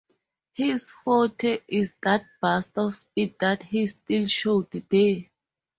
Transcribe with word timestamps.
His 0.53 0.91
forte 0.93 1.59
is 1.67 1.93
that 2.01 2.25
burst 2.41 2.75
of 2.79 2.95
speed 2.95 3.35
that 3.39 3.61
he 3.61 3.85
still 3.85 4.25
showed 4.25 4.71
there. 4.89 5.25